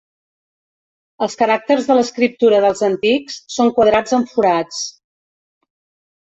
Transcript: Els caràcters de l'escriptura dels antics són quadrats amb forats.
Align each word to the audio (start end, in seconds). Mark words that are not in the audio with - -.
Els 1.25 1.35
caràcters 1.41 1.89
de 1.89 1.97
l'escriptura 1.97 2.61
dels 2.65 2.81
antics 2.87 3.37
són 3.57 3.71
quadrats 3.77 4.17
amb 4.19 4.33
forats. 4.33 4.81